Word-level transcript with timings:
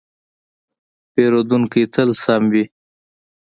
پیرودونکی 1.13 1.83
تل 1.93 2.09
سم 2.23 2.43
وي. 2.51 2.63